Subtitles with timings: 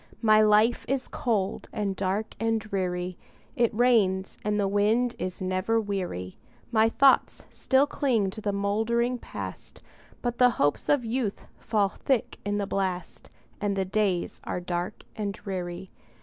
[0.23, 3.19] My life is cold, and dark, and dreary;
[3.55, 6.39] It rains, and the wind is never weary;
[6.71, 9.83] My thoughts still cling to the moldering Past,
[10.23, 13.29] But the hopes of youth fall thick in the blast,
[13.59, 15.91] And the days are dark and dreary.